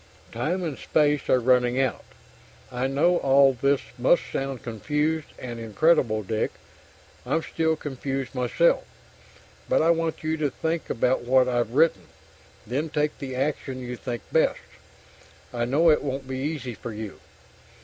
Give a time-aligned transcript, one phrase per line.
[0.31, 2.03] Time and space are running out.
[2.71, 6.53] I know all this must sound confused and incredible, Dick;
[7.23, 8.83] I'm still confused myself.
[9.69, 12.07] But I want you to think about what I've written,
[12.65, 14.57] then take the action you think best.
[15.53, 17.19] I know it won't be easy for you.